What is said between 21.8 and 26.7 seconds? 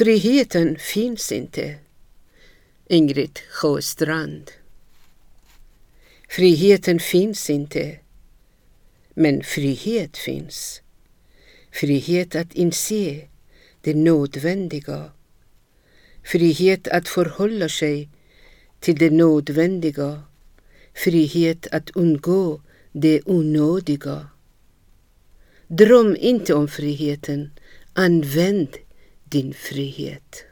undgå det onödiga. Dröm inte om